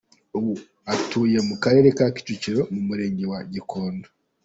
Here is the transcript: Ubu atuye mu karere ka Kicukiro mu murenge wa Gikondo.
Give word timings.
Ubu 0.37 0.53
atuye 0.93 1.37
mu 1.47 1.55
karere 1.63 1.87
ka 1.97 2.07
Kicukiro 2.15 2.61
mu 2.73 2.81
murenge 2.87 3.23
wa 3.31 3.39
Gikondo. 3.53 4.07